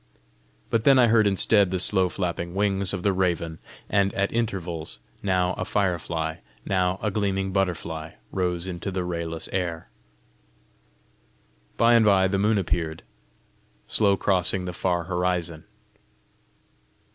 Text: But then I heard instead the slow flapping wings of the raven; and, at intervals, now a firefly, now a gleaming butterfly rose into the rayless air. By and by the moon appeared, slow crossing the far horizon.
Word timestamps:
But 0.71 0.83
then 0.83 0.97
I 0.97 1.05
heard 1.05 1.27
instead 1.27 1.69
the 1.69 1.77
slow 1.77 2.09
flapping 2.09 2.55
wings 2.55 2.91
of 2.91 3.03
the 3.03 3.13
raven; 3.13 3.59
and, 3.87 4.11
at 4.15 4.33
intervals, 4.33 4.99
now 5.21 5.53
a 5.59 5.63
firefly, 5.63 6.37
now 6.65 6.97
a 7.03 7.11
gleaming 7.11 7.51
butterfly 7.53 8.13
rose 8.31 8.67
into 8.67 8.89
the 8.89 9.03
rayless 9.03 9.47
air. 9.53 9.89
By 11.77 11.93
and 11.93 12.03
by 12.07 12.27
the 12.27 12.39
moon 12.39 12.57
appeared, 12.57 13.03
slow 13.85 14.17
crossing 14.17 14.65
the 14.65 14.73
far 14.73 15.03
horizon. 15.03 15.65